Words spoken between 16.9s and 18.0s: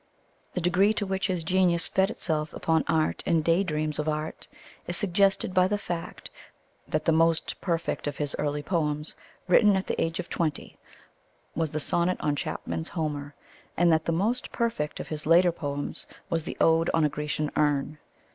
on a Grecian Urn.